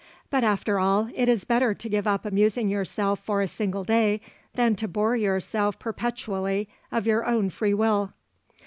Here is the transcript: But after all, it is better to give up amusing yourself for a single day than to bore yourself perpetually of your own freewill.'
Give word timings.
But 0.31 0.43
after 0.43 0.79
all, 0.79 1.09
it 1.13 1.29
is 1.29 1.45
better 1.45 1.75
to 1.75 1.87
give 1.87 2.07
up 2.07 2.25
amusing 2.25 2.69
yourself 2.69 3.19
for 3.19 3.39
a 3.43 3.47
single 3.47 3.83
day 3.83 4.19
than 4.55 4.75
to 4.77 4.87
bore 4.87 5.15
yourself 5.15 5.77
perpetually 5.77 6.67
of 6.91 7.05
your 7.05 7.23
own 7.23 7.51
freewill.' 7.51 8.11